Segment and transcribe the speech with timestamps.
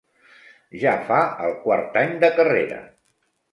[0.83, 1.19] Ja fa
[1.49, 2.83] el quart any de carrera.